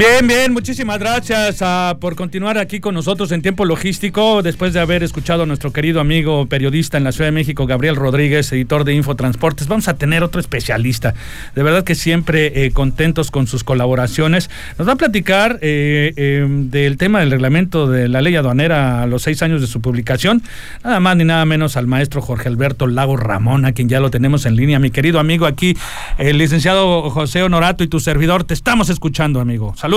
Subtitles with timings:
[0.00, 4.80] Bien, bien, muchísimas gracias ah, por continuar aquí con nosotros en tiempo logístico, después de
[4.80, 8.84] haber escuchado a nuestro querido amigo periodista en la Ciudad de México, Gabriel Rodríguez, editor
[8.84, 9.68] de Infotransportes.
[9.68, 11.12] Vamos a tener otro especialista,
[11.54, 14.48] de verdad que siempre eh, contentos con sus colaboraciones.
[14.78, 19.06] Nos va a platicar eh, em, del tema del reglamento de la ley aduanera a
[19.06, 20.42] los seis años de su publicación,
[20.82, 24.10] nada más ni nada menos al maestro Jorge Alberto Lago Ramón, a quien ya lo
[24.10, 24.78] tenemos en línea.
[24.78, 25.76] Mi querido amigo aquí,
[26.16, 29.74] el licenciado José Honorato y tu servidor, te estamos escuchando, amigo.
[29.76, 29.89] Saludos.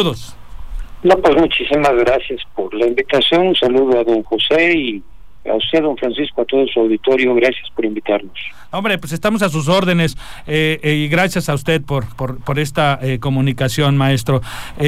[1.04, 3.48] No, pues muchísimas gracias por la invitación.
[3.48, 5.04] Un saludo a don José y
[5.50, 7.36] a usted, don Francisco, a todo su auditorio.
[7.36, 8.34] Gracias por invitarnos.
[8.72, 10.16] Hombre, pues estamos a sus órdenes
[10.48, 14.42] eh, eh, y gracias a usted por, por, esta eh, comunicación, maestro.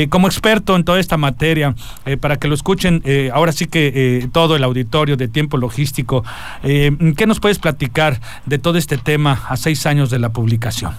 [0.10, 1.76] como experto en toda esta materia,
[2.22, 6.24] para que lo escuchen ahora sí que todo el auditorio de tiempo logístico,
[6.64, 10.94] ¿qué nos puedes platicar de todo este tema a seis años de la publicación?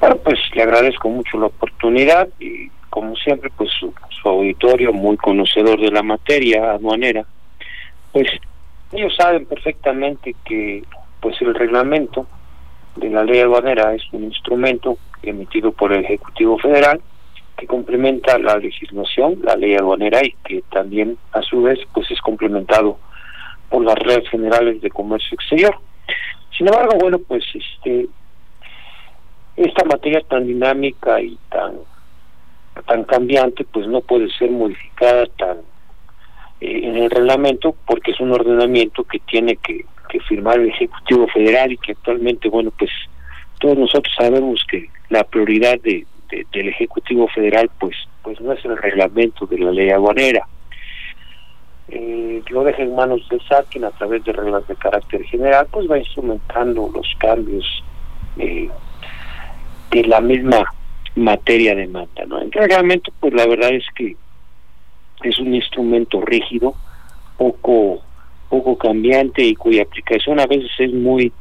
[0.00, 3.90] Bueno, pues le agradezco mucho la oportunidad y como siempre, pues su,
[4.28, 7.24] auditorio, muy conocedor de la materia aduanera,
[8.12, 8.28] pues
[8.92, 10.84] ellos saben perfectamente que
[11.18, 12.26] pues el reglamento
[12.96, 17.00] de la ley aduanera es un instrumento emitido por el Ejecutivo Federal
[17.56, 22.20] que complementa la legislación, la ley aduanera y que también a su vez pues es
[22.20, 22.98] complementado
[23.70, 25.74] por las redes generales de comercio exterior.
[26.58, 28.06] Sin embargo, bueno, pues este
[29.56, 31.78] esta materia tan dinámica y tan
[32.86, 35.58] tan cambiante, pues no puede ser modificada tan
[36.60, 39.84] eh, en el reglamento porque es un ordenamiento que tiene que,
[40.28, 42.90] firmar el Ejecutivo Federal y que actualmente, bueno, pues
[43.58, 46.04] todos nosotros sabemos que la prioridad de,
[46.52, 50.46] del Ejecutivo Federal, pues, pues no es el reglamento de la ley aduanera.
[51.88, 55.90] Eh, lo deja en manos del SATIN a través de reglas de carácter general, pues
[55.90, 57.82] va instrumentando los cambios
[58.36, 58.68] eh,
[59.90, 60.62] de la misma
[61.16, 62.40] materia de mata, ¿no?
[62.40, 64.16] El reglamento, pues la verdad es que
[65.22, 66.74] es un instrumento rígido,
[67.36, 68.02] poco
[68.52, 71.32] poco cambiante y cuya aplicación a veces es muy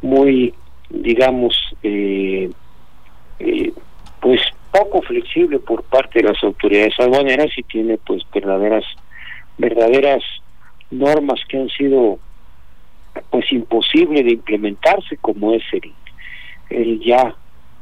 [0.00, 0.54] muy
[0.90, 2.48] digamos eh,
[3.40, 3.72] eh,
[4.20, 4.40] pues
[4.70, 8.84] poco flexible por parte de las autoridades aduaneras y tiene pues verdaderas
[9.58, 10.22] verdaderas
[10.92, 12.20] normas que han sido
[13.30, 15.92] pues imposible de implementarse como es el,
[16.70, 17.34] el ya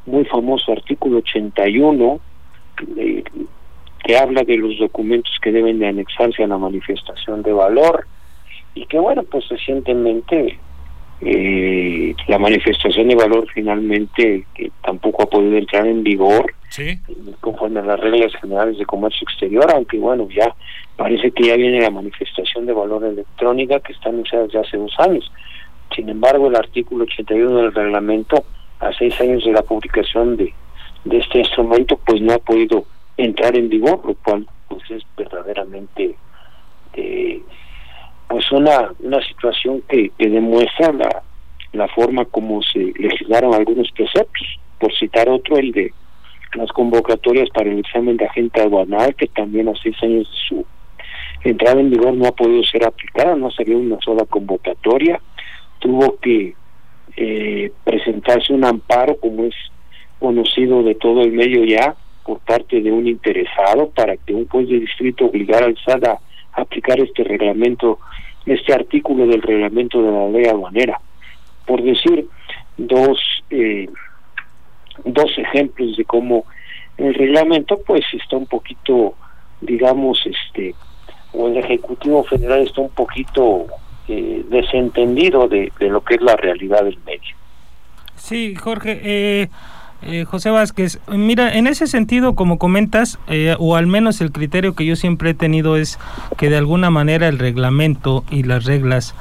[0.06, 2.20] muy famoso artículo 81
[2.96, 3.24] eh,
[4.04, 8.06] que habla de los documentos que deben de anexarse a la manifestación de valor
[8.74, 10.58] y que bueno pues recientemente
[11.20, 16.52] eh, la manifestación de valor finalmente que tampoco ha podido entrar en vigor
[17.40, 20.54] conforme a las reglas generales de comercio exterior aunque bueno ya
[20.96, 24.94] parece que ya viene la manifestación de valor electrónica que está anunciada desde hace dos
[24.98, 25.30] años.
[25.94, 28.44] Sin embargo el artículo 81 del reglamento
[28.80, 30.52] a seis años de la publicación de,
[31.04, 32.84] de este instrumento, pues no ha podido
[33.16, 36.16] entrar en vigor, lo cual pues es verdaderamente
[36.94, 37.40] eh,
[38.28, 41.22] pues una, una situación que, que demuestra la,
[41.72, 44.58] la forma como se legislaron algunos preceptos.
[44.78, 45.92] Por citar otro, el de
[46.54, 50.66] las convocatorias para el examen de agente aduanal, que también a seis años de su
[51.42, 55.20] entrada en vigor no ha podido ser aplicada, no salió una sola convocatoria,
[55.78, 56.54] tuvo que
[57.16, 59.54] eh, presentarse un amparo como es
[60.18, 61.94] conocido de todo el medio ya
[62.24, 66.20] por parte de un interesado para que un juez de distrito obligara al SAT a
[66.52, 67.98] aplicar este reglamento,
[68.46, 71.00] este artículo del reglamento de la ley aduanera.
[71.66, 72.26] Por decir
[72.76, 73.18] dos,
[73.50, 73.88] eh,
[75.04, 76.44] dos ejemplos de cómo
[76.96, 79.14] el reglamento pues está un poquito,
[79.60, 80.74] digamos, este,
[81.32, 83.66] o el Ejecutivo Federal está un poquito
[84.08, 87.34] eh, desentendido de, lo que es la realidad del medio.
[88.16, 89.00] Sí, Jorge.
[89.02, 89.48] Eh,
[90.02, 93.18] eh, José Vázquez, mira, en ese sentido, como comentas,
[93.58, 95.98] o al menos el criterio que yo siempre he tenido es
[96.36, 99.14] que de alguna manera el reglamento y las reglas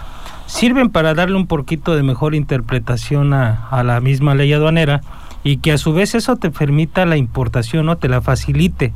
[0.46, 5.00] sirven para darle un poquito de mejor interpretación a, a la misma ley aduanera
[5.46, 8.92] y que a su vez eso te permita la importación o te la facilite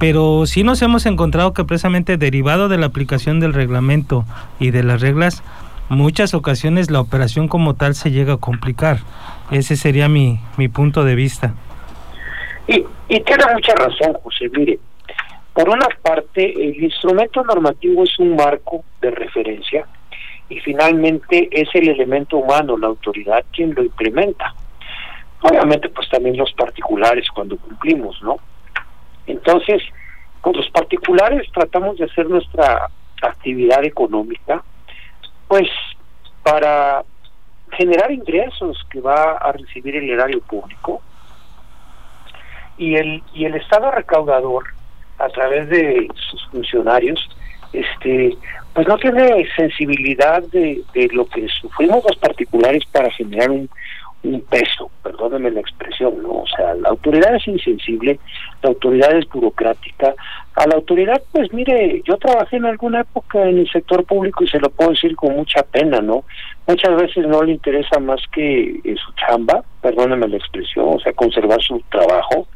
[0.00, 4.24] pero sí nos hemos encontrado que precisamente derivado de la aplicación del reglamento
[4.58, 5.44] y de las reglas,
[5.90, 9.00] muchas ocasiones la operación como tal se llega a complicar.
[9.50, 11.52] Ese sería mi, mi punto de vista.
[12.66, 14.48] Y, y tiene mucha razón, José.
[14.56, 14.78] Mire,
[15.52, 19.84] por una parte, el instrumento normativo es un marco de referencia
[20.48, 24.54] y finalmente es el elemento humano, la autoridad, quien lo implementa.
[25.42, 28.38] Obviamente, pues también los particulares cuando cumplimos, ¿no?
[29.30, 29.82] Entonces,
[30.40, 32.88] Con los particulares tratamos de hacer nuestra
[33.20, 34.62] actividad económica,
[35.48, 35.68] pues
[36.42, 37.04] para
[37.72, 41.02] generar ingresos que va a recibir el erario público.
[42.78, 44.64] Y el y el Estado recaudador
[45.18, 47.20] a través de sus funcionarios
[47.74, 48.36] este
[48.72, 53.68] pues no tiene sensibilidad de, de lo que sufrimos los particulares para generar un,
[54.22, 56.42] un peso, perdónenme la expresión, ¿no?
[56.42, 58.18] O sea, la autoridad es insensible,
[58.62, 60.14] la autoridad es burocrática.
[60.54, 64.48] A la autoridad, pues mire, yo trabajé en alguna época en el sector público y
[64.48, 66.24] se lo puedo decir con mucha pena, ¿no?
[66.66, 71.12] Muchas veces no le interesa más que eh, su chamba, perdónenme la expresión, o sea,
[71.14, 72.46] conservar su trabajo,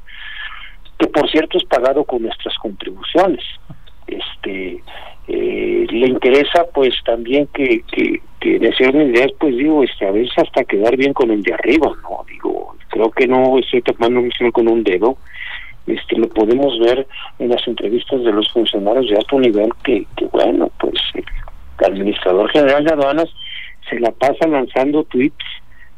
[0.98, 3.42] que por cierto es pagado con nuestras contribuciones.
[4.06, 4.82] Este,
[5.28, 10.10] eh, le interesa pues también que, que, que de ser ideas pues digo este a
[10.10, 14.20] veces hasta quedar bien con el de arriba no digo creo que no estoy tapando
[14.52, 15.16] con un dedo.
[15.86, 17.06] Este lo podemos ver
[17.38, 22.50] en las entrevistas de los funcionarios de alto nivel que, que bueno pues el administrador
[22.50, 23.28] general de aduanas
[23.88, 25.44] se la pasa lanzando tweets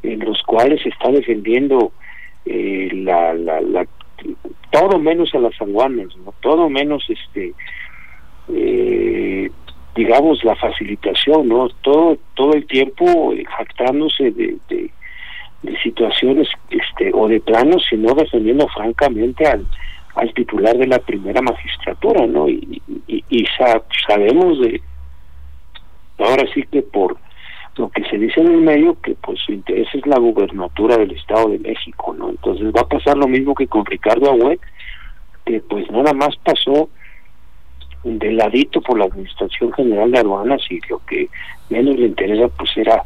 [0.02, 1.92] en los cuales está defendiendo
[2.46, 3.86] eh, la, la, la
[4.70, 7.52] todo menos a las aduanas no todo menos este
[8.48, 9.50] eh,
[9.94, 14.90] digamos la facilitación no todo todo el tiempo jactándose de, de,
[15.82, 19.66] situaciones este o de planos sino defendiendo francamente al
[20.14, 22.82] al titular de la primera magistratura no y,
[24.06, 24.80] sabemos de
[26.18, 27.16] ahora sí que por
[27.76, 31.10] lo que se dice en el medio que pues su interés es la gubernatura del
[31.12, 34.60] Estado de México no entonces va a pasar lo mismo que con Ricardo Agüet
[35.44, 36.88] que pues nada más pasó
[38.04, 41.28] de ladito por la Administración General de Aduanas y lo que
[41.70, 43.04] menos le interesa pues era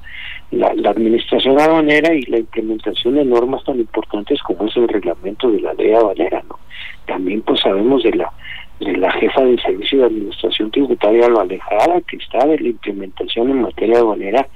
[0.51, 5.51] la, la administración aduanera y la implementación de normas tan importantes como es el reglamento
[5.51, 6.59] de la ley aduanera, ¿no?
[7.07, 8.33] También pues sabemos de la
[8.81, 13.51] de la jefa del Servicio de Administración Tributaria, lo alejada que está de la implementación
[13.51, 14.49] en materia aduanera.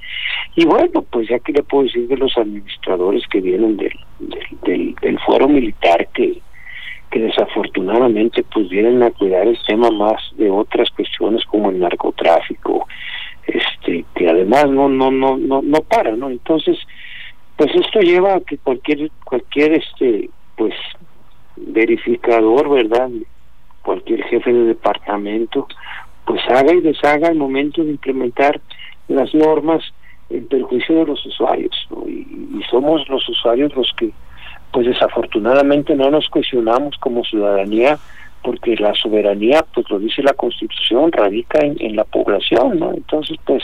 [0.55, 5.19] Y bueno, pues ya que le puedo decir de los administradores que vienen del, del
[5.19, 6.41] fuero militar que
[7.11, 12.87] que desafortunadamente pues vienen a cuidar el tema más de otras cuestiones como el narcotráfico
[13.47, 16.77] este que además no no no no no para no entonces
[17.57, 20.73] pues esto lleva a que cualquier cualquier este pues
[21.55, 23.09] verificador verdad
[23.83, 25.67] cualquier jefe de departamento
[26.25, 28.59] pues haga y deshaga al momento de implementar
[29.07, 29.83] las normas
[30.29, 34.11] en perjuicio de los usuarios y, y somos los usuarios los que
[34.75, 37.97] pues desafortunadamente no nos cuestionamos como ciudadanía
[38.43, 42.91] porque la soberanía, pues lo dice la Constitución, radica en, la población, ¿no?
[42.91, 43.63] Entonces, pues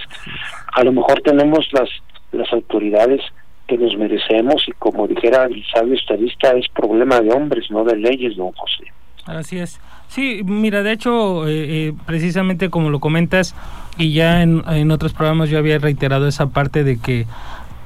[0.72, 1.90] a lo mejor tenemos las
[2.32, 3.20] las autoridades
[3.68, 7.98] que nos merecemos y como dijera el sabio estadista, es problema de hombres, no de
[7.98, 8.86] leyes, don José.
[9.26, 9.82] Así es.
[10.08, 13.54] Sí, mira, de hecho, eh, eh, precisamente como lo comentas,
[13.98, 17.26] y ya en, en otros programas yo había reiterado esa parte de que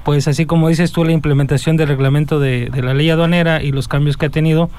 [0.06, 3.88] pues así como dices tú, la implementación del reglamento de, la ley aduanera y los
[3.88, 4.70] cambios que ha tenido,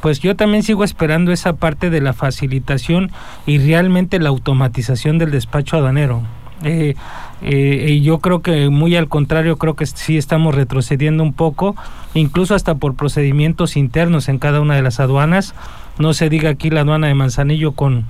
[0.00, 3.10] pues yo también sigo esperando esa parte de la facilitación
[3.44, 6.22] y realmente la automatización del despacho aduanero.
[6.62, 6.94] Eh,
[7.42, 11.74] eh, y yo creo que muy al contrario, creo que sí estamos retrocediendo un poco,
[12.14, 15.56] incluso hasta por procedimientos internos en cada una de las aduanas.
[15.98, 18.04] No se diga aquí la aduana de Manzanillo con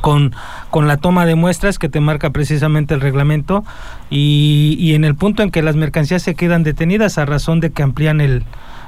[0.00, 0.34] con,
[0.70, 3.64] con la toma de muestras que te marca precisamente el reglamento
[4.10, 7.70] y, y, en el punto en que las mercancías se quedan detenidas a razón de
[7.70, 8.44] que amplían el,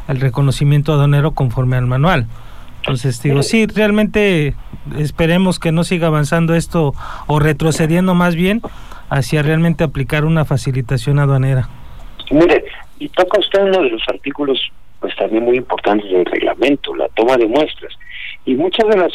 [0.08, 2.26] el reconocimiento aduanero conforme al manual.
[2.82, 4.54] Entonces digo, sí, realmente
[4.98, 6.94] esperemos que no siga avanzando esto
[7.28, 8.60] o retrocediendo más bien
[9.08, 11.68] hacia realmente aplicar una facilitación aduanera.
[12.30, 12.64] Mire,
[12.98, 14.58] y toca usted uno de los artículos
[14.98, 17.92] pues también muy importantes del reglamento, la toma de muestras.
[18.46, 19.12] Y muchas de las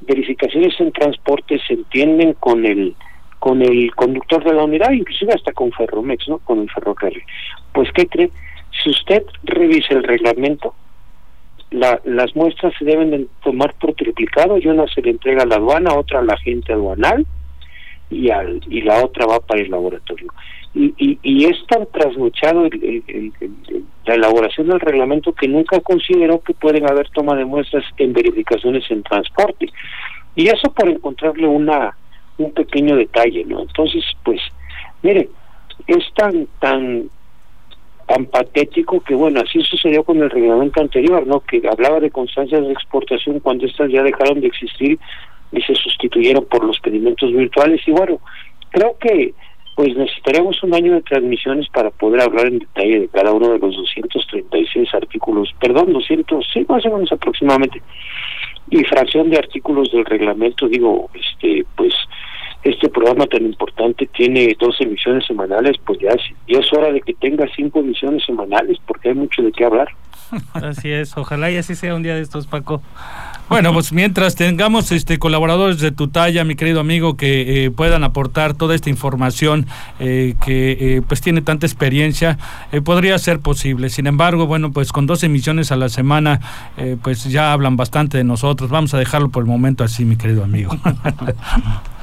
[0.00, 2.94] verificaciones en transporte se entienden con el
[3.38, 6.38] con el conductor de la unidad, inclusive hasta con Ferromex, ¿no?
[6.38, 7.22] Con el ferrocarril.
[7.72, 8.30] Pues, ¿qué cree?
[8.82, 10.74] Si usted revisa el reglamento,
[11.70, 15.46] la, las muestras se deben de tomar por triplicado y una se le entrega a
[15.46, 17.26] la aduana, otra a la agente aduanal
[18.10, 20.28] y, al, y la otra va para el laboratorio.
[20.74, 22.68] Y, y, y es tan trasnochado
[24.04, 28.84] la elaboración del reglamento que nunca consideró que pueden haber toma de muestras en verificaciones
[28.90, 29.70] en transporte.
[30.34, 31.96] Y eso por encontrarle una
[32.38, 33.62] un pequeño detalle, ¿no?
[33.62, 34.40] Entonces, pues,
[35.02, 35.28] mire,
[35.86, 37.08] es tan, tan,
[38.06, 41.40] tan patético que, bueno, así sucedió con el reglamento anterior, ¿no?
[41.40, 44.98] Que hablaba de constancias de exportación cuando estas ya dejaron de existir
[45.52, 47.80] y se sustituyeron por los pedimentos virtuales.
[47.86, 48.18] Y bueno,
[48.70, 49.32] creo que
[49.76, 53.58] pues necesitaremos un año de transmisiones para poder hablar en detalle de cada uno de
[53.58, 57.82] los 236 artículos, perdón, 200, sí, más o menos aproximadamente,
[58.70, 61.94] infracción de artículos del reglamento, digo, este, pues
[62.64, 66.16] este programa tan importante tiene dos emisiones semanales, pues ya,
[66.48, 69.88] ya es hora de que tenga cinco emisiones semanales, porque hay mucho de qué hablar.
[70.54, 72.82] Así es, ojalá y así sea un día de estos, Paco.
[73.48, 78.02] Bueno, pues mientras tengamos este colaboradores de tu talla, mi querido amigo, que eh, puedan
[78.02, 79.66] aportar toda esta información
[80.00, 82.38] eh, que eh, pues tiene tanta experiencia,
[82.84, 83.88] podría ser posible.
[83.88, 86.40] Sin embargo, bueno, pues con dos emisiones a la semana,
[87.02, 88.70] pues ya hablan bastante de nosotros.
[88.70, 90.76] Vamos a dejarlo por el momento así, mi querido amigo.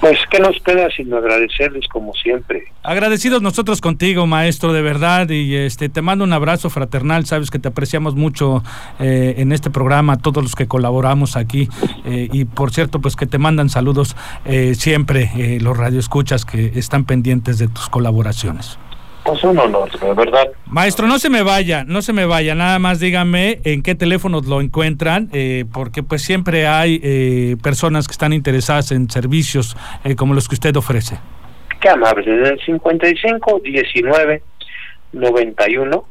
[0.00, 2.64] Pues que nos queda sino agradecerles como siempre.
[2.82, 7.58] Agradecidos nosotros contigo, maestro, de verdad, y este te mando un abrazo fraternal, sabes que
[7.58, 8.62] te apreciamos mucho
[8.98, 11.68] eh, en este programa, todos los que colaboramos aquí,
[12.04, 17.04] eh, y por cierto, pues que te mandan saludos eh, siempre los radioescuchas que están
[17.04, 18.78] pendientes de tus colaboraciones.
[19.24, 20.48] Pues un honor, de verdad.
[20.66, 24.46] Maestro, no se me vaya, no se me vaya, nada más dígame en qué teléfonos
[24.46, 30.14] lo encuentran, eh, porque pues siempre hay eh, personas que están interesadas en servicios eh,
[30.14, 31.18] como los que usted ofrece.
[31.80, 34.42] Qué amable, desde el 55 19
[35.12, 36.04] 91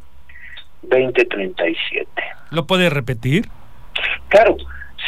[0.84, 2.08] 20 37.
[2.50, 3.48] ¿Lo puede repetir?
[4.30, 4.58] Claro,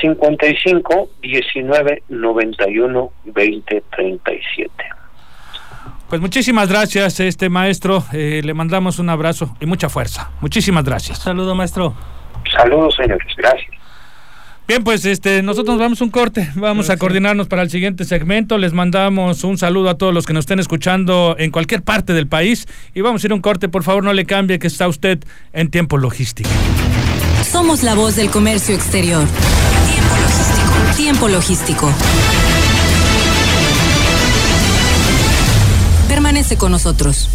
[0.01, 4.71] 55 19 91 20 37.
[6.09, 8.03] Pues muchísimas gracias, este maestro.
[8.13, 10.31] Eh, le mandamos un abrazo y mucha fuerza.
[10.41, 11.19] Muchísimas gracias.
[11.19, 11.95] Saludo, maestro.
[12.51, 13.27] Saludos, señores.
[13.38, 13.75] Gracias.
[14.67, 18.57] Bien, pues este, nosotros vamos un corte, vamos a coordinarnos para el siguiente segmento.
[18.57, 22.25] Les mandamos un saludo a todos los que nos estén escuchando en cualquier parte del
[22.27, 23.69] país y vamos a ir a un corte.
[23.69, 25.19] Por favor, no le cambie que está usted
[25.53, 26.50] en tiempo logístico.
[27.43, 29.24] Somos la voz del comercio exterior.
[29.88, 30.95] Tiempo logístico.
[30.95, 32.45] Tiempo logístico.
[36.36, 37.30] Con nosotros.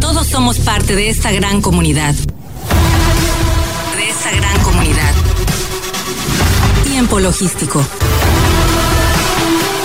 [0.00, 2.14] Todos somos parte de esta gran comunidad.
[2.14, 5.12] De esta gran comunidad.
[6.84, 7.84] Tiempo logístico.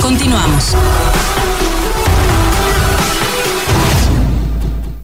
[0.02, 0.74] Continuamos.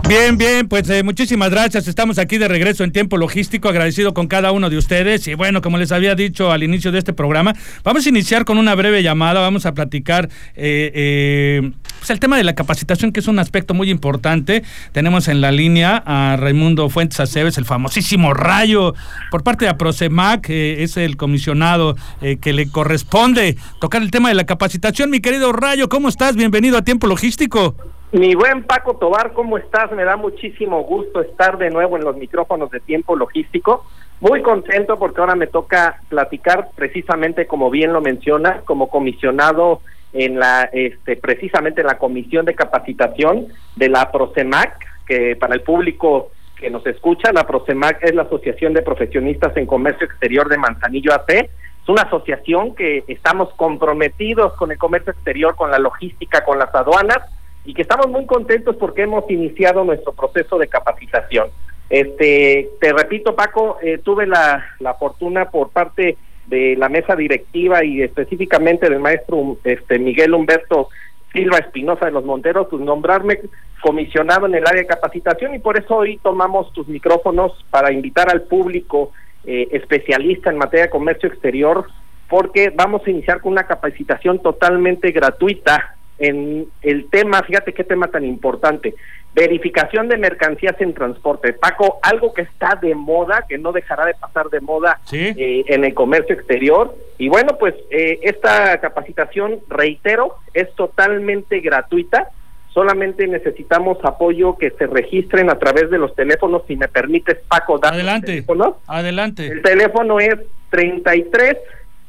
[0.09, 1.87] Bien, bien, pues eh, muchísimas gracias.
[1.87, 5.27] Estamos aquí de regreso en tiempo logístico, agradecido con cada uno de ustedes.
[5.27, 8.57] Y bueno, como les había dicho al inicio de este programa, vamos a iniciar con
[8.57, 13.19] una breve llamada, vamos a platicar eh, eh, pues el tema de la capacitación, que
[13.19, 14.63] es un aspecto muy importante.
[14.93, 18.95] Tenemos en la línea a Raimundo Fuentes Aceves, el famosísimo Rayo,
[19.29, 21.95] por parte de APROCEMAC, es el comisionado
[22.41, 25.11] que le corresponde tocar el tema de la capacitación.
[25.11, 26.35] Mi querido Rayo, ¿cómo estás?
[26.35, 27.75] Bienvenido a tiempo logístico.
[28.11, 29.91] Mi buen Paco Tobar, ¿cómo estás?
[29.91, 33.85] Me da muchísimo gusto estar de nuevo en los micrófonos de tiempo logístico.
[34.19, 40.39] Muy contento porque ahora me toca platicar precisamente como bien lo menciona, como comisionado en
[40.39, 46.31] la este precisamente en la comisión de capacitación de la Prosemac, que para el público
[46.55, 51.13] que nos escucha, la Prosemac es la Asociación de Profesionistas en Comercio Exterior de Manzanillo
[51.13, 51.29] AC.
[51.29, 56.73] Es una asociación que estamos comprometidos con el comercio exterior, con la logística, con las
[56.73, 57.19] aduanas
[57.65, 61.47] y que estamos muy contentos porque hemos iniciado nuestro proceso de capacitación.
[61.89, 67.83] Este, te repito, Paco, eh, tuve la, la fortuna por parte de la mesa directiva
[67.83, 70.89] y específicamente del maestro este, Miguel Humberto
[71.31, 73.39] Silva Espinosa de los Monteros, pues nombrarme
[73.81, 78.29] comisionado en el área de capacitación y por eso hoy tomamos tus micrófonos para invitar
[78.29, 79.11] al público
[79.45, 81.87] eh, especialista en materia de comercio exterior
[82.27, 88.07] porque vamos a iniciar con una capacitación totalmente gratuita en el tema, fíjate qué tema
[88.07, 88.95] tan importante,
[89.33, 91.53] verificación de mercancías en transporte.
[91.53, 95.85] Paco, algo que está de moda, que no dejará de pasar de moda eh, en
[95.85, 96.95] el comercio exterior.
[97.17, 102.29] Y bueno, pues eh, esta capacitación, reitero, es totalmente gratuita.
[102.73, 106.63] Solamente necesitamos apoyo que se registren a través de los teléfonos.
[106.67, 108.45] Si me permites, Paco, dar Adelante.
[108.87, 109.47] Adelante.
[109.47, 110.35] El teléfono es
[110.69, 111.57] 33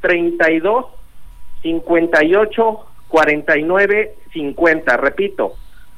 [0.00, 0.86] 32
[1.62, 5.54] 58 49 50, repito,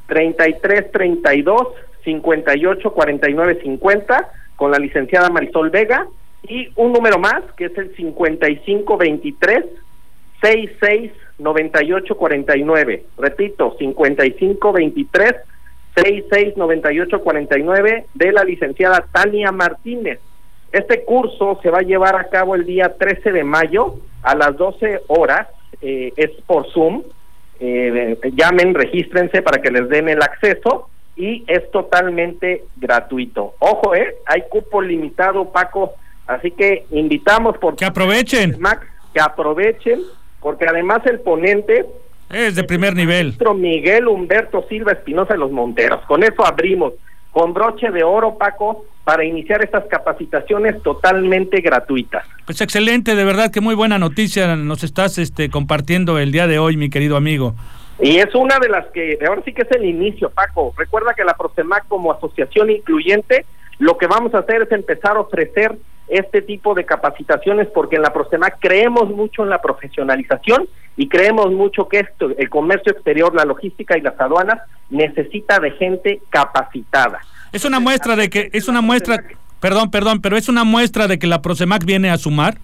[0.07, 1.69] 33 32
[2.05, 6.07] 58 49 50 con la licenciada Marisol Vega
[6.43, 9.65] y un número más que es el 55 23
[10.41, 13.05] 66 98 49.
[13.19, 15.35] Repito, 55 23
[15.95, 20.21] 66 98 49 de la licenciada Tania Martínez.
[20.73, 24.57] Este curso se va a llevar a cabo el día 13 de mayo a las
[24.57, 25.49] 12 horas
[25.81, 27.03] eh, es por Zoom.
[27.61, 33.55] Eh, llamen, regístrense para que les den el acceso y es totalmente gratuito.
[33.59, 35.95] Ojo, eh, hay cupo limitado, Paco,
[36.27, 40.01] así que invitamos por que aprovechen, Max, que aprovechen,
[40.41, 41.87] porque además el ponente
[42.33, 43.37] es de primer nivel.
[43.57, 46.01] Miguel Humberto Silva Espinosa de los Monteros.
[46.07, 46.95] Con eso abrimos.
[47.33, 52.25] Con broche de oro, Paco, para iniciar estas capacitaciones totalmente gratuitas.
[52.47, 56.59] Pues excelente, de verdad que muy buena noticia nos estás este, compartiendo el día de
[56.59, 57.55] hoy, mi querido amigo.
[58.01, 60.73] Y es una de las que, ahora sí que es el inicio, Paco.
[60.77, 63.45] Recuerda que la Prosemac como asociación incluyente,
[63.83, 68.03] lo que vamos a hacer es empezar a ofrecer este tipo de capacitaciones porque en
[68.03, 73.35] la Prosemac creemos mucho en la profesionalización y creemos mucho que esto, el comercio exterior,
[73.35, 77.19] la logística y las aduanas necesita de gente capacitada.
[77.51, 79.25] Es una muestra de que, es una muestra,
[79.59, 82.59] perdón, perdón, pero es una muestra de que la Prosemac viene a sumar.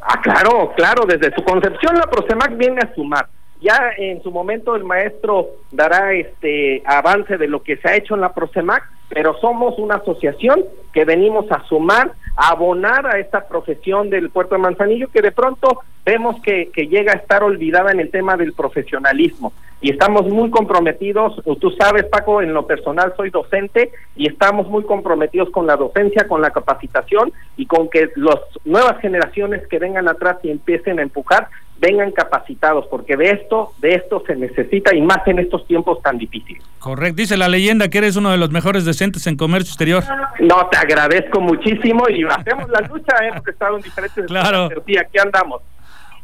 [0.00, 3.26] Ah, claro, claro, desde su concepción la Prosemac viene a sumar.
[3.60, 8.14] Ya en su momento el maestro dará este avance de lo que se ha hecho
[8.14, 13.48] en la Prosemac, pero somos una asociación que venimos a sumar, a abonar a esta
[13.48, 17.90] profesión del puerto de Manzanillo que de pronto vemos que, que llega a estar olvidada
[17.90, 23.12] en el tema del profesionalismo y estamos muy comprometidos, tú sabes Paco, en lo personal
[23.14, 28.08] soy docente y estamos muy comprometidos con la docencia, con la capacitación y con que
[28.16, 31.48] las nuevas generaciones que vengan atrás y empiecen a empujar
[31.78, 36.16] vengan capacitados, porque de esto, de esto se necesita y más en estos tiempos tan
[36.16, 36.62] difíciles.
[36.78, 40.02] Correcto, dice la leyenda que eres uno de los mejores docentes en comercio exterior.
[40.40, 43.30] No, te agradezco muchísimo y hacemos la lucha, ¿eh?
[43.34, 44.24] porque estado en diferentes...
[44.24, 44.70] Claro.
[44.74, 45.60] Aquí andamos.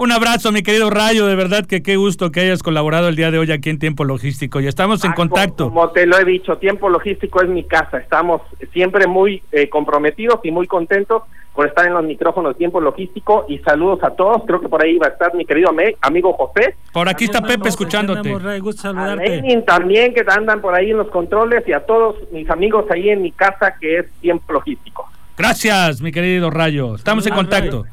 [0.02, 3.30] Un abrazo, mi querido Rayo, de verdad que qué gusto que hayas colaborado el día
[3.30, 5.68] de hoy aquí en Tiempo Logístico y estamos en contacto.
[5.68, 8.42] Como te lo he dicho, Tiempo Logístico es mi casa, estamos
[8.72, 11.22] siempre muy eh, comprometidos y muy contentos
[11.54, 14.98] por estar en los micrófonos Tiempo Logístico y saludos a todos, creo que por ahí
[14.98, 16.74] va a estar mi querido amigo José.
[16.92, 18.34] Por aquí está Pepe escuchándote.
[18.82, 22.86] A Lenin también que andan por ahí en los controles y a todos mis amigos
[22.90, 25.08] ahí en mi casa que es Tiempo Logístico.
[25.38, 27.84] Gracias, mi querido Rayo, estamos en contacto.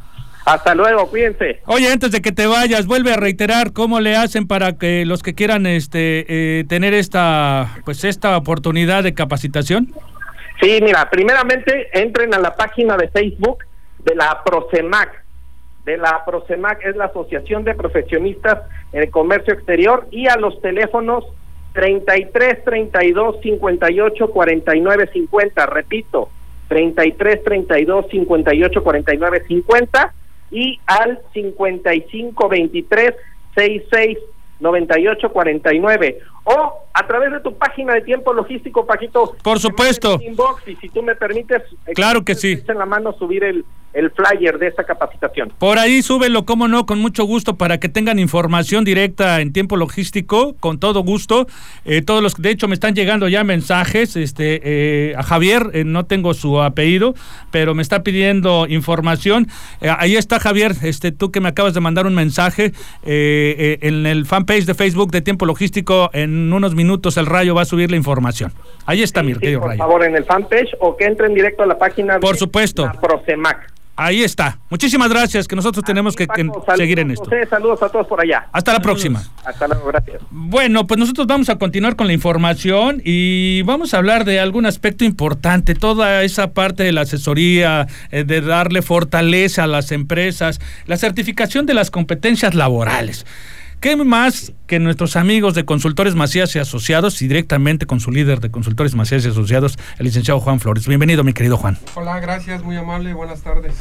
[0.46, 1.60] Hasta luego, cuídense.
[1.65, 5.22] Oye, antes de que te vayas, vuelve a reiterar cómo le hacen para que los
[5.22, 9.93] que quieran este eh, tener esta pues esta oportunidad de capacitación.
[10.62, 13.60] Sí, mira, primeramente entren a la página de Facebook
[14.03, 15.24] de la Prosemac.
[15.86, 18.60] De la Prosemac es la Asociación de Profesionistas
[18.91, 21.25] en el Comercio Exterior y a los teléfonos
[21.73, 26.30] 33 32 58 49 50, repito,
[26.67, 30.13] 33 32 58 49 50
[30.52, 33.16] y al 5523
[33.56, 34.18] 66
[34.60, 40.67] 98 49 o a través de tu página de tiempo logístico Paquito por supuesto inbox
[40.67, 44.60] y si tú me permites claro que sí en la mano subir el el flyer
[44.60, 45.52] de esta capacitación.
[45.58, 49.78] Por ahí súbelo, cómo no, con mucho gusto para que tengan información directa en tiempo
[49.78, 51.47] logístico, con todo gusto.
[51.86, 55.84] Eh, todos los, de hecho, me están llegando ya mensajes, este, eh, a Javier, eh,
[55.86, 57.15] no tengo su apellido,
[57.52, 59.47] pero me está pidiendo información.
[59.82, 62.73] ahí está Javier, este, tú que me acabas de mandar un mensaje
[63.04, 66.10] en el fanpage de Facebook de tiempo logístico.
[66.13, 68.54] En unos minutos el Rayo va a subir la información.
[68.86, 69.80] Ahí está mi querido por Rayo.
[69.80, 72.86] Por favor, en el fanpage o que entren directo a la página por supuesto.
[72.86, 73.80] la Prosemac.
[74.02, 74.60] Ahí está.
[74.70, 76.26] Muchísimas gracias, que nosotros tenemos que,
[76.78, 77.30] seguir en esto.
[77.50, 78.48] saludos a todos por allá.
[78.54, 79.22] Hasta la próxima.
[79.44, 80.22] Hasta luego, gracias.
[80.32, 84.65] Bueno, pues nosotros vamos a continuar con la información y vamos a hablar de algún
[84.65, 90.62] aspecto importante, toda esa parte de la asesoría, eh, de darle fortaleza a las empresas,
[90.86, 93.26] la certificación de las competencias laborales.
[93.80, 98.42] ¿Qué más que nuestros amigos de Consultores Macías y Asociados y directamente con su líder
[98.42, 100.86] de Consultores Macías y Asociados, el licenciado Juan Flores?
[100.86, 101.78] Bienvenido, mi querido Juan.
[101.96, 103.76] Hola, gracias, muy amable, buenas tardes.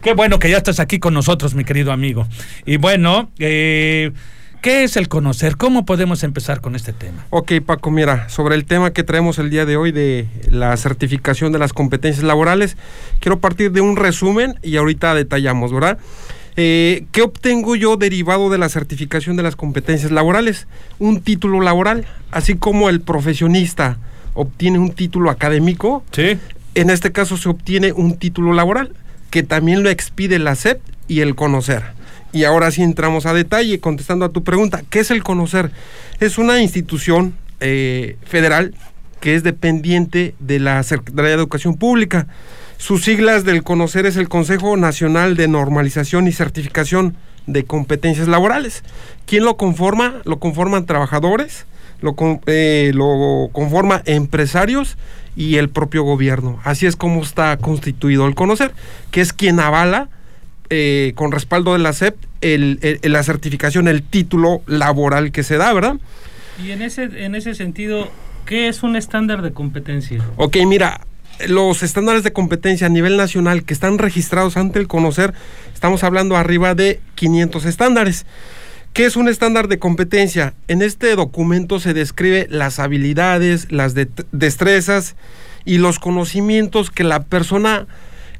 [0.00, 2.26] Qué bueno que ya estás aquí con nosotros, mi querido amigo.
[2.64, 4.12] Y bueno, eh,
[4.62, 5.58] ¿qué es el conocer?
[5.58, 7.26] ¿Cómo podemos empezar con este tema?
[7.28, 11.52] Ok, Paco, mira, sobre el tema que traemos el día de hoy de la certificación
[11.52, 12.78] de las competencias laborales,
[13.18, 15.98] quiero partir de un resumen y ahorita detallamos, ¿verdad?
[16.56, 20.66] Eh, ¿Qué obtengo yo derivado de la certificación de las competencias laborales?
[20.98, 23.98] Un título laboral, así como el profesionista
[24.34, 26.04] obtiene un título académico.
[26.12, 26.38] Sí.
[26.74, 28.94] En este caso se obtiene un título laboral,
[29.30, 31.82] que también lo expide la SEP y el conocer.
[32.32, 35.72] Y ahora sí entramos a detalle, contestando a tu pregunta, ¿qué es el conocer?
[36.20, 38.74] Es una institución eh, federal
[39.20, 42.26] que es dependiente de la Secretaría de Educación Pública.
[42.80, 47.14] Sus siglas del conocer es el Consejo Nacional de Normalización y Certificación
[47.46, 48.84] de Competencias Laborales.
[49.26, 50.22] ¿Quién lo conforma?
[50.24, 51.66] Lo conforman trabajadores,
[52.00, 52.16] lo,
[52.46, 54.96] eh, lo conforma empresarios
[55.36, 56.58] y el propio gobierno.
[56.64, 58.72] Así es como está constituido el conocer,
[59.10, 60.08] que es quien avala
[60.70, 65.70] eh, con respaldo de la SEP el, la certificación, el título laboral que se da,
[65.74, 65.96] ¿verdad?
[66.64, 68.10] Y en ese, en ese sentido,
[68.46, 70.24] ¿qué es un estándar de competencia?
[70.36, 71.02] Ok, mira,
[71.48, 75.34] los estándares de competencia a nivel nacional que están registrados ante el conocer,
[75.72, 78.26] estamos hablando arriba de 500 estándares.
[78.92, 80.54] ¿Qué es un estándar de competencia?
[80.66, 83.94] En este documento se describe las habilidades, las
[84.32, 85.14] destrezas
[85.64, 87.86] y los conocimientos que la persona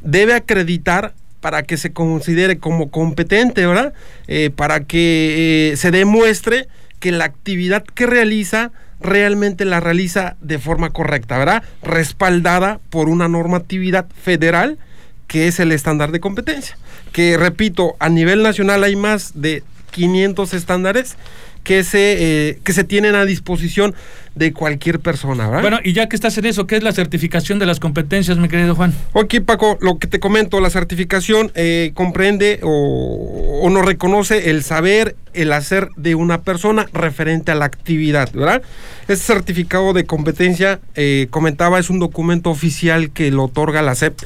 [0.02, 3.94] debe acreditar para que se considere como competente, ¿verdad?
[4.26, 6.66] Eh, para que eh, se demuestre
[6.98, 11.62] que la actividad que realiza realmente la realiza de forma correcta, ¿verdad?
[11.82, 14.78] Respaldada por una normatividad federal
[15.26, 16.76] que es el estándar de competencia.
[17.12, 21.16] Que repito, a nivel nacional hay más de 500 estándares
[21.62, 23.94] que se, eh, que se tienen a disposición
[24.34, 25.46] de cualquier persona.
[25.46, 25.62] ¿verdad?
[25.62, 28.48] Bueno, y ya que estás en eso, ¿qué es la certificación de las competencias, mi
[28.48, 28.94] querido Juan?
[29.12, 34.62] Ok, Paco, lo que te comento, la certificación eh, comprende o, o nos reconoce el
[34.62, 38.62] saber, el hacer de una persona referente a la actividad, ¿verdad?
[39.02, 44.16] Este certificado de competencia, eh, comentaba, es un documento oficial que lo otorga la SEP.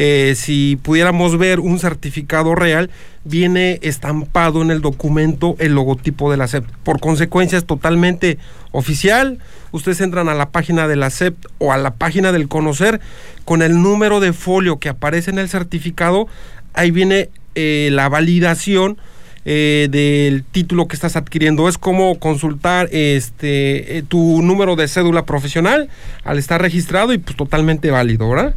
[0.00, 2.88] Eh, si pudiéramos ver un certificado real,
[3.24, 6.64] viene estampado en el documento el logotipo de la SEP.
[6.84, 8.38] Por consecuencia, es totalmente
[8.70, 9.40] oficial.
[9.72, 13.00] Ustedes entran a la página de la SEP o a la página del Conocer
[13.44, 16.28] con el número de folio que aparece en el certificado.
[16.74, 18.98] Ahí viene eh, la validación
[19.46, 21.68] eh, del título que estás adquiriendo.
[21.68, 25.88] Es como consultar este tu número de cédula profesional
[26.22, 28.54] al estar registrado y pues totalmente válido, ¿verdad?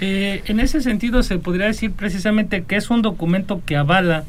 [0.00, 4.24] Eh, en ese sentido se podría decir precisamente que es un documento que avala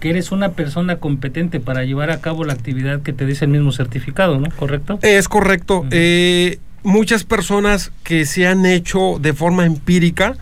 [0.00, 3.50] que eres una persona competente para llevar a cabo la actividad que te dice el
[3.50, 4.48] mismo certificado, ¿no?
[4.56, 4.98] ¿Correcto?
[5.02, 5.84] Es correcto.
[5.90, 10.36] Eh, muchas personas que se han hecho de forma empírica,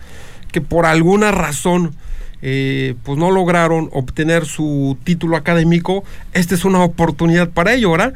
[0.53, 1.93] que por alguna razón
[2.41, 8.13] eh, pues no lograron obtener su título académico, esta es una oportunidad para ello, ¿verdad?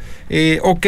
[0.62, 0.88] ok,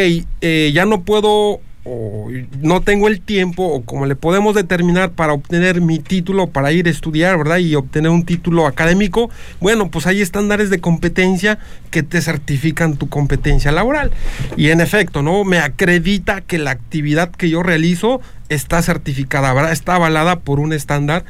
[0.71, 2.29] ya no puedo o
[2.61, 6.87] no tengo el tiempo o como le podemos determinar para obtener mi título para ir
[6.87, 7.57] a estudiar, ¿verdad?
[7.57, 11.59] Y obtener un título académico, bueno, pues hay estándares de competencia
[11.91, 14.11] que te certifican tu competencia laboral.
[14.57, 15.43] Y en efecto, ¿no?
[15.43, 18.19] Me acredita que la actividad que yo realizo
[18.49, 19.71] está certificada, ¿verdad?
[19.71, 21.23] Está avalada por un estándar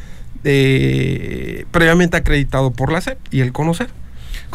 [0.45, 3.89] eh, previamente acreditado por la SEP y el conocer.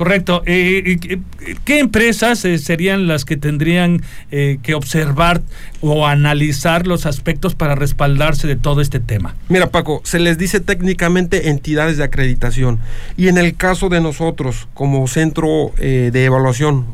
[0.00, 0.42] Correcto.
[0.46, 1.20] Eh,
[1.66, 5.42] ¿Qué empresas eh, serían las que tendrían eh, que observar
[5.82, 9.34] o analizar los aspectos para respaldarse de todo este tema?
[9.50, 12.80] Mira, Paco, se les dice técnicamente entidades de acreditación.
[13.18, 16.86] Y en el caso de nosotros, como centro de evaluación,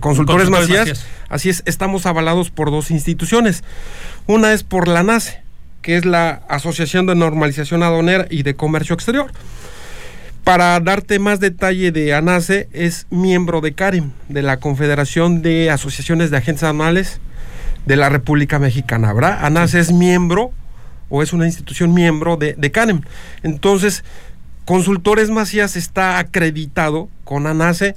[0.00, 3.64] consultores, Macías, así es, estamos avalados por dos instituciones.
[4.26, 5.42] Una es por la NACE,
[5.82, 9.30] que es la Asociación de Normalización Adonera y de Comercio Exterior.
[10.46, 16.30] Para darte más detalle de ANACE, es miembro de CARIM, de la Confederación de Asociaciones
[16.30, 17.20] de Agentes Anuales
[17.84, 19.12] de la República Mexicana.
[19.12, 19.44] ¿verdad?
[19.44, 20.52] ANACE es miembro
[21.08, 23.00] o es una institución miembro de, de CARIM.
[23.42, 24.04] Entonces,
[24.64, 27.96] Consultores Macías está acreditado con ANACE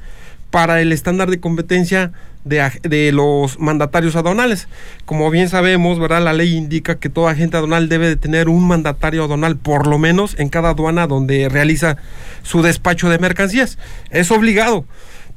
[0.49, 4.67] para el estándar de competencia de, los mandatarios aduanales.
[5.05, 6.23] Como bien sabemos, ¿verdad?
[6.23, 9.97] La ley indica que toda agente aduanal debe de tener un mandatario aduanal, por lo
[9.97, 11.97] menos en cada aduana donde realiza
[12.43, 13.77] su despacho de mercancías.
[14.09, 14.85] Es obligado.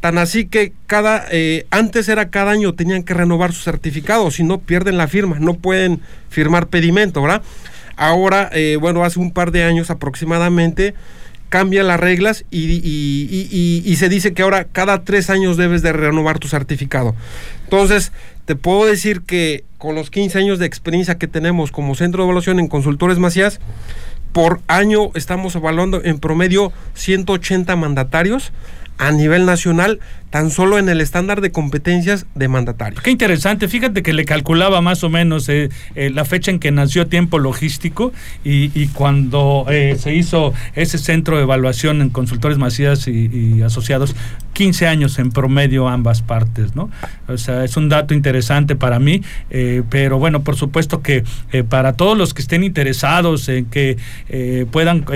[0.00, 4.42] Tan así que cada, eh, antes era cada año tenían que renovar su certificado, si
[4.42, 7.42] no pierden la firma, no pueden firmar pedimento, ¿verdad?
[7.96, 10.94] Ahora, eh, bueno, hace un par de años aproximadamente,
[11.52, 16.48] cambia las reglas y, se dice que ahora cada tres años debes de renovar tu
[16.48, 17.14] certificado.
[17.64, 18.10] Entonces,
[18.46, 22.24] te puedo decir que con los 15 años de experiencia que tenemos como centro de
[22.24, 23.60] evaluación en consultores Macías,
[24.32, 28.50] por año estamos evaluando en promedio 180 mandatarios
[29.02, 29.98] a nivel nacional
[30.30, 33.00] tan solo en el estándar de competencias de mandatario.
[33.02, 36.70] Qué interesante, fíjate que le calculaba más o menos eh, eh, la fecha en que
[36.70, 38.12] nació tiempo logístico
[38.42, 44.14] y, cuando eh, se hizo ese centro de evaluación en consultores Macías y, asociados,
[44.54, 46.90] 15 años en promedio ambas partes, ¿no?
[47.26, 49.22] O sea, es un dato interesante para mí,
[49.88, 51.24] pero bueno, por supuesto que
[51.70, 53.96] para todos los que estén interesados en que
[54.70, 55.06] puedan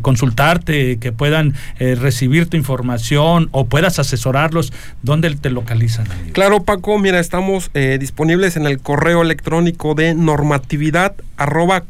[0.00, 4.60] consultarte, que puedan recibir tu información o puedas asesorarlo
[5.02, 6.06] ¿dónde te localizan?
[6.32, 11.84] Claro, Paco, mira, estamos eh, disponibles en el correo electrónico de normatividad arroba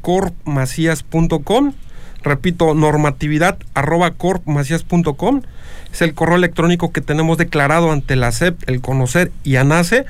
[2.23, 4.13] Repito, normatividad arroba
[5.93, 10.05] Es el correo electrónico que tenemos declarado ante la SEP, el Conocer y ANACE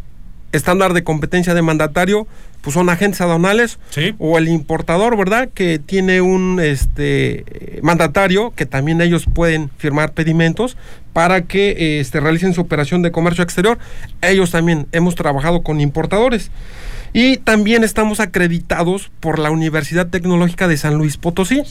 [0.56, 2.26] estándar de competencia de mandatario,
[2.62, 4.14] pues son agentes aduanales Sí.
[4.18, 5.50] o el importador, ¿verdad?
[5.52, 7.44] Que tiene un este
[7.82, 10.76] mandatario que también ellos pueden firmar pedimentos
[11.12, 13.78] para que este, realicen su operación de comercio exterior.
[14.22, 16.50] Ellos también hemos trabajado con importadores.
[17.12, 21.62] Y también estamos acreditados por la Universidad Tecnológica de San Luis Potosí.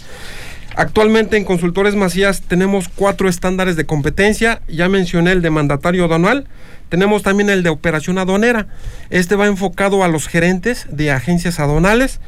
[0.75, 4.61] Actualmente en Consultores Macías tenemos cuatro estándares de competencia.
[4.67, 6.47] Ya mencioné el de mandatario aduanal.
[6.93, 8.67] Tenemos también el de operación aduanera.
[9.09, 12.19] Este va enfocado a los gerentes de agencias aduanales.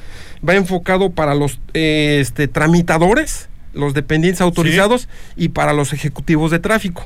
[0.43, 6.57] Va enfocado para los eh, este, tramitadores, los dependientes autorizados y para los ejecutivos de
[6.57, 7.05] tráfico.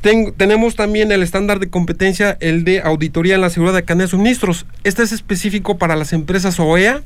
[0.00, 4.06] Ten- tenemos también el estándar de competencia, el de auditoría en la seguridad de cadenas
[4.08, 4.64] de suministros.
[4.82, 7.02] Este es específico para las empresas OEA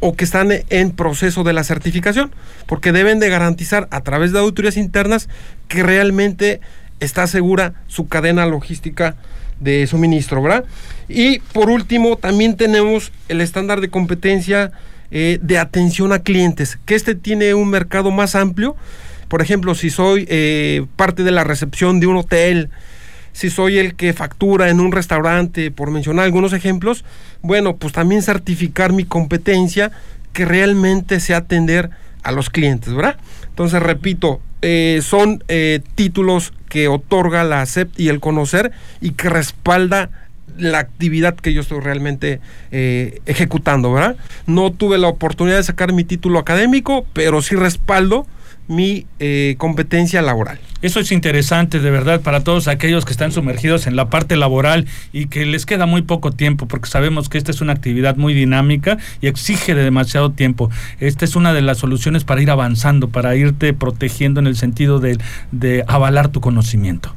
[0.00, 2.32] o que están en proceso de la certificación,
[2.66, 5.28] porque deben de garantizar a través de auditorías internas
[5.68, 6.62] que realmente
[7.02, 9.16] está segura su cadena logística
[9.60, 10.64] de suministro, ¿verdad?
[11.08, 14.72] Y por último, también tenemos el estándar de competencia
[15.10, 18.76] eh, de atención a clientes, que este tiene un mercado más amplio.
[19.28, 22.70] Por ejemplo, si soy eh, parte de la recepción de un hotel,
[23.32, 27.04] si soy el que factura en un restaurante, por mencionar algunos ejemplos,
[27.40, 29.90] bueno, pues también certificar mi competencia
[30.32, 31.90] que realmente sea atender
[32.22, 33.16] a los clientes, ¿verdad?
[33.52, 39.28] Entonces, repito, eh, son eh, títulos que otorga la CEP y el conocer y que
[39.28, 40.08] respalda
[40.56, 44.16] la actividad que yo estoy realmente eh, ejecutando, ¿verdad?
[44.46, 48.26] No tuve la oportunidad de sacar mi título académico, pero sí respaldo
[48.68, 50.58] mi eh, competencia laboral.
[50.82, 54.86] Eso es interesante, de verdad, para todos aquellos que están sumergidos en la parte laboral
[55.12, 58.34] y que les queda muy poco tiempo, porque sabemos que esta es una actividad muy
[58.34, 60.70] dinámica y exige de demasiado tiempo.
[60.98, 64.98] Esta es una de las soluciones para ir avanzando, para irte protegiendo en el sentido
[64.98, 65.18] de,
[65.52, 67.14] de avalar tu conocimiento.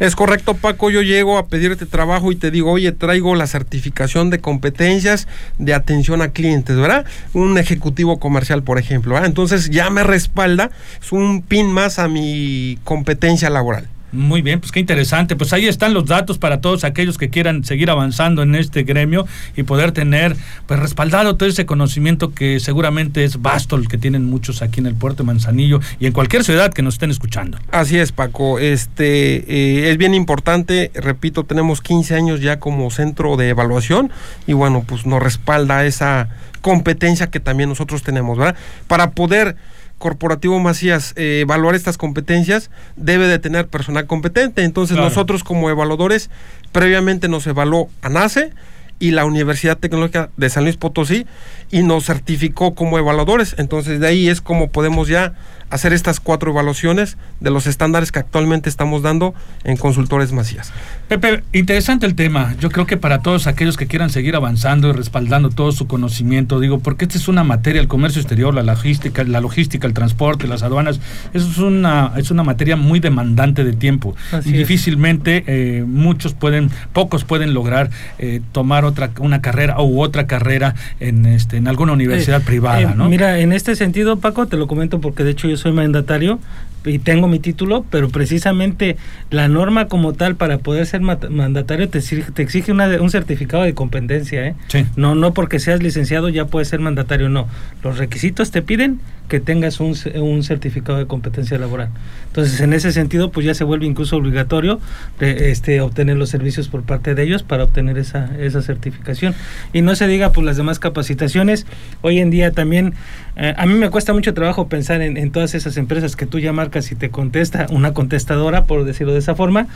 [0.00, 0.90] Es correcto, Paco.
[0.90, 5.26] Yo llego a pedirte trabajo y te digo, oye, traigo la certificación de competencias
[5.58, 7.04] de atención a clientes, ¿verdad?
[7.32, 9.14] Un ejecutivo comercial, por ejemplo.
[9.14, 9.28] ¿verdad?
[9.28, 13.88] Entonces ya me respalda, es un pin más a mi competencia laboral.
[14.10, 15.36] Muy bien, pues qué interesante.
[15.36, 19.26] Pues ahí están los datos para todos aquellos que quieran seguir avanzando en este gremio
[19.56, 20.34] y poder tener
[20.66, 24.86] pues respaldado todo ese conocimiento que seguramente es vasto el que tienen muchos aquí en
[24.86, 27.58] el puerto Manzanillo y en cualquier ciudad que nos estén escuchando.
[27.70, 28.58] Así es, Paco.
[28.58, 34.10] Este eh, es bien importante, repito, tenemos 15 años ya como centro de evaluación
[34.46, 36.30] y bueno, pues nos respalda esa
[36.62, 38.56] competencia que también nosotros tenemos, ¿verdad?
[38.86, 39.56] Para poder
[39.98, 44.62] Corporativo Macías eh, evaluar estas competencias debe de tener personal competente.
[44.62, 45.08] Entonces Claro.
[45.08, 46.30] nosotros como evaluadores
[46.72, 48.52] previamente nos evaluó ANACE
[49.00, 51.26] y la Universidad Tecnológica de San Luis Potosí
[51.70, 53.54] y nos certificó como evaluadores.
[53.58, 55.34] Entonces de ahí es como podemos ya
[55.70, 60.72] hacer estas cuatro evaluaciones de los estándares que actualmente estamos dando en Consultores Macías.
[61.08, 62.54] Pepe, interesante el tema.
[62.60, 66.60] Yo creo que para todos aquellos que quieran seguir avanzando y respaldando todo su conocimiento,
[66.60, 70.46] digo, porque esta es una materia, el comercio exterior, la logística, la logística, el transporte,
[70.46, 71.00] las aduanas,
[71.34, 74.14] eso es una, es una materia muy demandante de tiempo.
[74.32, 74.58] Así y es.
[74.58, 80.74] difícilmente eh, muchos pueden, pocos pueden lograr eh, tomar otra, una carrera u otra carrera
[81.00, 83.08] en este, en alguna universidad Eh, privada, eh, ¿no?
[83.08, 86.38] Mira, en este sentido, Paco, te lo comento porque de hecho yo soy mandatario
[86.84, 88.96] y tengo mi título, pero precisamente
[89.30, 93.64] la norma como tal para poder ser mandatario te exige, te exige una un certificado
[93.64, 94.54] de competencia, ¿eh?
[94.68, 94.86] Sí.
[94.96, 97.48] No, no porque seas licenciado ya puedes ser mandatario, no.
[97.82, 101.90] Los requisitos te piden que tengas un, un certificado de competencia laboral.
[102.26, 104.80] Entonces, en ese sentido, pues ya se vuelve incluso obligatorio
[105.18, 109.34] de, este, obtener los servicios por parte de ellos para obtener esa, esa certificación.
[109.72, 111.66] Y no se diga, pues las demás capacitaciones.
[112.00, 112.94] Hoy en día también,
[113.36, 116.38] eh, a mí me cuesta mucho trabajo pensar en, en todas esas empresas que tú
[116.38, 119.68] ya marcas y te contesta una contestadora, por decirlo de esa forma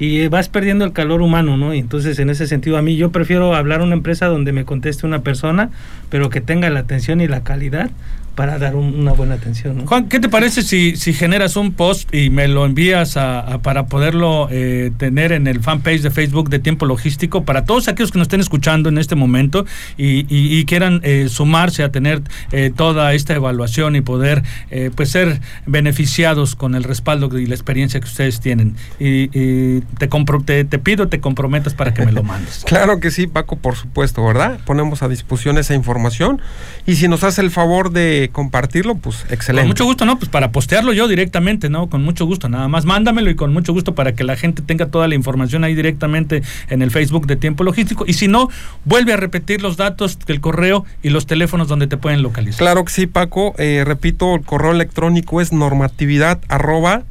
[0.00, 1.72] y vas perdiendo el calor humano, ¿no?
[1.74, 4.64] Y entonces en ese sentido a mí yo prefiero hablar a una empresa donde me
[4.64, 5.70] conteste una persona,
[6.08, 7.90] pero que tenga la atención y la calidad
[8.36, 9.86] para dar un- una buena atención, ¿no?
[9.86, 13.58] Juan, ¿qué te parece si, si generas un post y me lo envías a, a-
[13.60, 18.12] para poderlo eh, tener en el fanpage de Facebook de Tiempo Logístico para todos aquellos
[18.12, 19.66] que nos estén escuchando en este momento
[19.98, 24.90] y, y- y quieran eh, sumarse a tener eh, toda esta evaluación y poder eh,
[24.94, 28.76] pues ser beneficiados con el respaldo y la experiencia que ustedes tienen?
[28.98, 32.64] Y, y te, compro- te, te pido te comprometas para que me lo mandes.
[32.66, 34.58] Claro que sí, Paco, por supuesto, ¿verdad?
[34.64, 36.40] Ponemos a disposición esa información
[36.86, 39.62] y si nos hace el favor de compartirlo, pues excelente.
[39.62, 40.18] Con mucho gusto, ¿no?
[40.18, 41.88] Pues para postearlo yo directamente, ¿no?
[41.88, 44.86] Con mucho gusto, nada más mándamelo y con mucho gusto para que la gente tenga
[44.86, 48.04] toda la información ahí directamente en el Facebook de Tiempo Logístico.
[48.06, 48.48] Y si no,
[48.84, 52.58] vuelve a repetir los datos del correo y los teléfonos donde te pueden localizar.
[52.58, 53.54] Claro que sí, Paco.
[53.58, 57.02] Eh, repito, el correo electrónico es normatividad arroba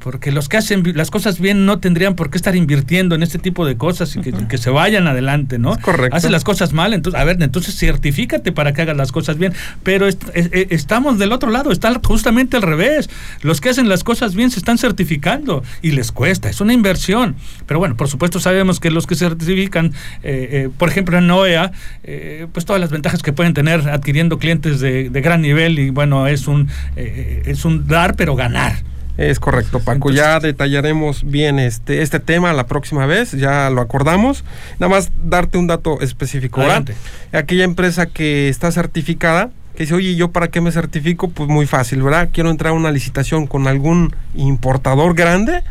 [0.00, 3.38] Porque los que hacen las cosas bien no tendrían por qué estar invirtiendo en este
[3.38, 5.72] tipo de cosas y que, que se vayan adelante, ¿no?
[5.72, 6.16] Es correcto.
[6.16, 9.52] Haces las cosas mal, entonces, a ver, entonces certifícate para que hagas las cosas bien.
[9.82, 13.10] Pero est- eh, eh, estamos del otro lado, está justamente al revés.
[13.42, 17.34] Los que hacen las cosas bien se están certificando y les cuesta, es una inversión.
[17.66, 19.86] Pero bueno, por supuesto sabemos que los que certifican,
[20.22, 21.72] eh, eh, por ejemplo en OEA,
[22.04, 25.90] eh, pues todas las ventajas que pueden tener adquiriendo clientes de, de gran nivel y
[25.90, 28.76] bueno, es un, eh, es un dar pero ganar.
[29.18, 30.10] Es correcto, Paco.
[30.12, 34.44] ya detallaremos bien este, este tema la próxima vez, ya lo acordamos.
[34.78, 36.60] Nada más darte un dato específico.
[36.60, 36.84] ¿verdad?
[37.32, 41.28] Aquella empresa que está certificada, que dice, oye, ¿yo para qué me certifico?
[41.30, 42.28] Pues muy fácil, ¿verdad?
[42.32, 45.62] Quiero entrar a una licitación con algún importador grande.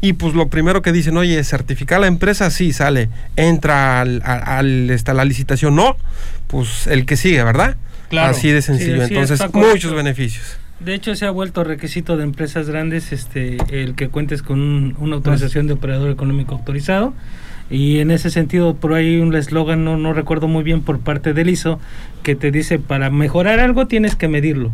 [0.00, 3.08] Y pues lo primero que dicen, oye, certificar la empresa, sí, sale.
[3.36, 5.96] Entra al, a- al- este, a la licitación, no.
[6.48, 7.76] Pues el que sigue, ¿verdad?
[8.08, 8.30] Claro.
[8.30, 9.02] Así de sencillo.
[9.04, 10.58] Entonces, muchos beneficios.
[10.80, 14.94] De hecho, se ha vuelto requisito de empresas grandes este el que cuentes con un-
[14.98, 17.14] una autorización de operador económico autorizado.
[17.70, 21.32] Y en ese sentido, por ahí un eslogan, no, no recuerdo muy bien, por parte
[21.32, 21.80] del ISO,
[22.22, 24.70] que te dice, para mejorar algo tienes que medirlo.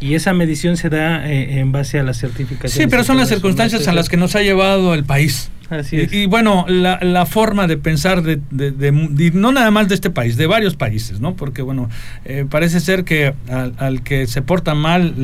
[0.00, 2.72] Y esa medición se da eh, en base a las certificaciones.
[2.72, 5.50] Sí, pero son las circunstancias a las que nos ha llevado el país.
[5.70, 6.12] Así Y, es.
[6.12, 9.94] y bueno, la, la forma de pensar de, de- de- de- no nada más de
[9.96, 11.34] este país, de varios países, ¿no?
[11.34, 11.88] Porque bueno,
[12.24, 15.14] eh, parece ser que al, al que se porta mal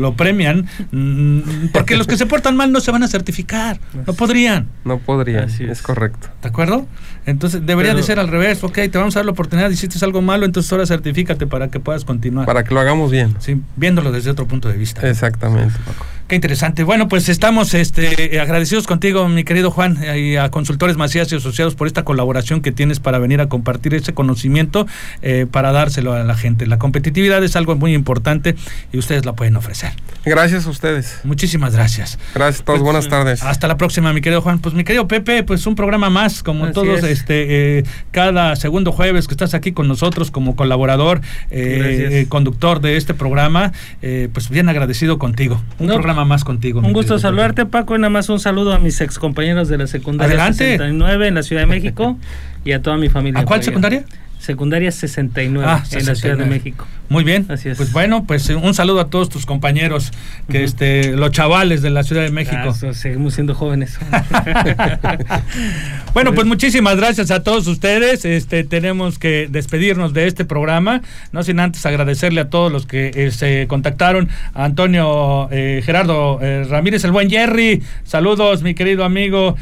[0.00, 4.12] lo premian, mm, porque los que se portan mal no se van a certificar, no
[4.14, 5.70] podrían, No podría, Así es.
[5.70, 5.82] es.
[5.82, 6.28] correcto.
[6.42, 6.86] ¿de acuerdo?
[7.26, 10.22] Entonces debería de ser al revés, ok, te vamos a dar la oportunidad, hiciste algo
[10.22, 12.46] malo, entonces ahora certifícate para que puedas continuar.
[12.46, 13.34] Para que lo hagamos bien.
[13.40, 15.06] Sí, viéndolo desde otro punto de vista.
[15.08, 16.06] Exactamente, Paco.
[16.30, 16.84] Qué interesante.
[16.84, 21.74] Bueno, pues estamos este, agradecidos contigo, mi querido Juan, y a Consultores Macías y Asociados
[21.74, 24.86] por esta colaboración que tienes para venir a compartir ese conocimiento
[25.22, 26.68] eh, para dárselo a la gente.
[26.68, 28.54] La competitividad es algo muy importante
[28.92, 29.90] y ustedes la pueden ofrecer.
[30.24, 31.18] Gracias a ustedes.
[31.24, 32.16] Muchísimas gracias.
[32.32, 32.78] Gracias a todos.
[32.78, 33.42] Buenas tardes.
[33.42, 34.60] Hasta la próxima, mi querido Juan.
[34.60, 37.04] Pues mi querido Pepe, pues un programa más, como Así todos, es.
[37.06, 42.80] este, eh, cada segundo jueves que estás aquí con nosotros como colaborador, eh, eh, conductor
[42.80, 45.60] de este programa, eh, pues bien agradecido contigo.
[45.80, 46.80] Un No, programa más contigo.
[46.80, 49.86] Un gusto saludarte, Paco, y nada más un saludo a mis ex compañeros de la
[49.86, 50.64] secundaria Adelante.
[50.64, 52.18] 69 en la Ciudad de México
[52.64, 53.40] y a toda mi familia.
[53.40, 54.04] ¿A cuál allá.
[54.40, 54.90] Secundaria?
[54.90, 56.50] Secundaria 69 Ah, en la Ciudad de 69.
[56.50, 56.86] México.
[57.08, 57.46] Muy bien.
[57.48, 57.76] Así es.
[57.76, 60.12] Pues bueno, pues eh, un saludo a todos tus compañeros,
[60.48, 62.56] que este, los chavales de la Ciudad de México.
[62.56, 63.98] Ah, seguimos siendo jóvenes.
[66.12, 68.24] Bueno, pues muchísimas gracias a todos ustedes.
[68.24, 73.12] Este tenemos que despedirnos de este programa, no sin antes agradecerle a todos los que
[73.14, 74.28] eh, se contactaron.
[74.52, 77.82] A Antonio eh, Gerardo eh, Ramírez, el buen Jerry.
[78.02, 79.56] Saludos, mi querido amigo.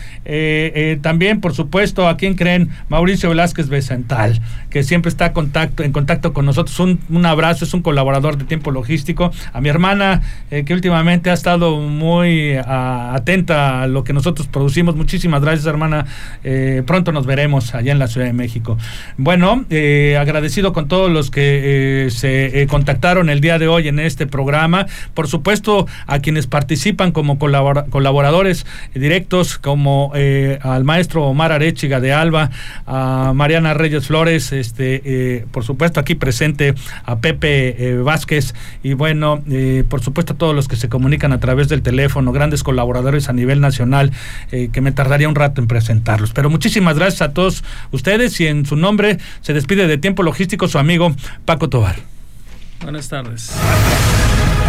[1.03, 6.33] También, por supuesto, a quien creen, Mauricio Velázquez Becental, que siempre está contacto, en contacto
[6.33, 6.79] con nosotros.
[6.81, 9.31] Un, un abrazo, es un colaborador de tiempo logístico.
[9.53, 14.97] A mi hermana, eh, que últimamente ha estado muy atenta a lo que nosotros producimos.
[14.97, 16.07] Muchísimas gracias, hermana.
[16.45, 18.79] Eh, pronto nos veremos allá en la Ciudad de México.
[19.17, 23.99] Bueno, eh, agradecido con todos los que eh, se contactaron el día de hoy en
[23.99, 24.87] este programa.
[25.15, 30.13] Por supuesto, a quienes participan como colabora- colaboradores directos, como
[30.63, 32.51] al maestro Omar Arechiga de Alba,
[32.87, 38.93] a Mariana Reyes Flores, este, eh, por supuesto, aquí presente a Pepe eh, Vázquez y
[38.93, 42.63] bueno, eh, por supuesto, a todos los que se comunican a través del teléfono, grandes
[42.63, 44.13] colaboradores a nivel nacional,
[44.51, 46.33] que me tardaría un rato en presentarlos.
[46.33, 50.69] Pero muchísimas gracias a todos ustedes y en su nombre se despide de Tiempo Logístico
[50.69, 51.97] su amigo Paco Tobar.
[52.83, 53.53] Buenas tardes.